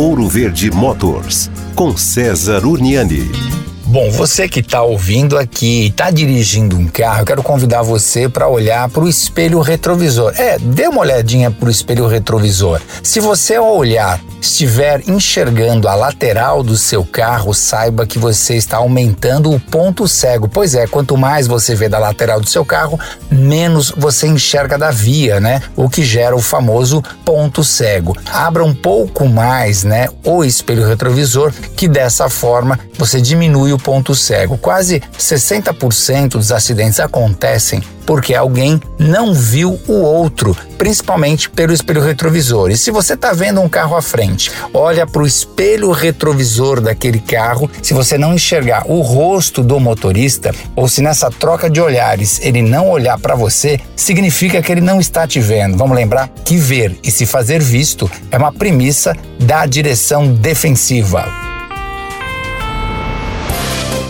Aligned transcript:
Ouro 0.00 0.26
Verde 0.26 0.70
Motors, 0.70 1.50
com 1.74 1.94
César 1.94 2.64
Uniani. 2.64 3.30
Bom, 3.84 4.10
você 4.10 4.48
que 4.48 4.60
está 4.60 4.82
ouvindo 4.82 5.36
aqui 5.36 5.82
e 5.82 5.86
está 5.88 6.10
dirigindo 6.10 6.74
um 6.74 6.86
carro, 6.86 7.20
eu 7.20 7.26
quero 7.26 7.42
convidar 7.42 7.82
você 7.82 8.26
para 8.26 8.48
olhar 8.48 8.88
para 8.88 9.04
o 9.04 9.08
espelho 9.08 9.60
retrovisor. 9.60 10.32
É, 10.38 10.58
dê 10.58 10.88
uma 10.88 11.02
olhadinha 11.02 11.50
para 11.50 11.68
o 11.68 11.70
espelho 11.70 12.06
retrovisor. 12.06 12.80
Se 13.02 13.20
você 13.20 13.58
olhar 13.58 14.18
estiver 14.40 15.02
enxergando 15.08 15.88
a 15.88 15.94
lateral 15.94 16.62
do 16.62 16.76
seu 16.76 17.04
carro, 17.04 17.52
saiba 17.52 18.06
que 18.06 18.18
você 18.18 18.56
está 18.56 18.78
aumentando 18.78 19.52
o 19.52 19.60
ponto 19.60 20.08
cego. 20.08 20.48
Pois 20.48 20.74
é, 20.74 20.86
quanto 20.86 21.16
mais 21.16 21.46
você 21.46 21.74
vê 21.74 21.88
da 21.88 21.98
lateral 21.98 22.40
do 22.40 22.48
seu 22.48 22.64
carro, 22.64 22.98
menos 23.30 23.92
você 23.96 24.26
enxerga 24.26 24.78
da 24.78 24.90
via, 24.90 25.40
né? 25.40 25.62
O 25.76 25.88
que 25.88 26.02
gera 26.02 26.34
o 26.34 26.40
famoso 26.40 27.02
ponto 27.24 27.62
cego. 27.62 28.16
Abra 28.32 28.64
um 28.64 28.74
pouco 28.74 29.28
mais, 29.28 29.84
né, 29.84 30.08
o 30.24 30.44
espelho 30.44 30.86
retrovisor, 30.86 31.52
que 31.76 31.88
dessa 31.88 32.28
forma 32.28 32.78
você 32.98 33.20
diminui 33.20 33.72
o 33.72 33.78
ponto 33.78 34.14
cego. 34.14 34.58
Quase 34.58 35.02
60% 35.18 36.30
dos 36.30 36.52
acidentes 36.52 37.00
acontecem 37.00 37.82
porque 38.06 38.34
alguém 38.34 38.80
não 38.98 39.34
viu 39.34 39.78
o 39.86 39.94
outro, 39.94 40.56
principalmente 40.78 41.48
pelo 41.48 41.72
espelho 41.72 42.00
retrovisor. 42.00 42.70
E 42.70 42.76
se 42.76 42.90
você 42.90 43.14
está 43.14 43.32
vendo 43.32 43.60
um 43.60 43.68
carro 43.68 43.96
à 43.96 44.02
frente, 44.02 44.50
olha 44.72 45.06
para 45.06 45.22
o 45.22 45.26
espelho 45.26 45.90
retrovisor 45.90 46.80
daquele 46.80 47.20
carro, 47.20 47.70
se 47.82 47.94
você 47.94 48.16
não 48.16 48.34
enxergar 48.34 48.84
o 48.86 49.00
rosto 49.00 49.62
do 49.62 49.78
motorista, 49.78 50.54
ou 50.74 50.88
se 50.88 51.02
nessa 51.02 51.30
troca 51.30 51.68
de 51.68 51.80
olhares 51.80 52.40
ele 52.42 52.62
não 52.62 52.88
olhar 52.88 53.18
para 53.18 53.34
você, 53.34 53.80
significa 53.96 54.62
que 54.62 54.72
ele 54.72 54.80
não 54.80 55.00
está 55.00 55.26
te 55.26 55.40
vendo. 55.40 55.76
Vamos 55.76 55.96
lembrar 55.96 56.28
que 56.44 56.56
ver 56.56 56.98
e 57.02 57.10
se 57.10 57.26
fazer 57.26 57.60
visto 57.60 58.10
é 58.30 58.38
uma 58.38 58.52
premissa 58.52 59.16
da 59.38 59.66
direção 59.66 60.32
defensiva. 60.34 61.49